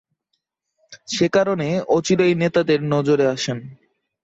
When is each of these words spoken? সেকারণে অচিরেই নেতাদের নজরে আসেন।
সেকারণে 1.07 1.69
অচিরেই 1.95 2.33
নেতাদের 2.35 2.79
নজরে 2.93 3.25
আসেন। 3.27 3.57